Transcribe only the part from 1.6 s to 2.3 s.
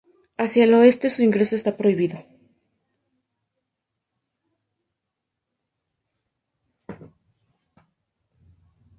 prohibido.